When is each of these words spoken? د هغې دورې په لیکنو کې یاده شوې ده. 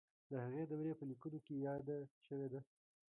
د 0.29 0.31
هغې 0.43 0.63
دورې 0.71 0.93
په 0.99 1.03
لیکنو 1.09 1.39
کې 1.45 1.53
یاده 1.65 1.97
شوې 2.25 2.47
ده. 2.53 2.61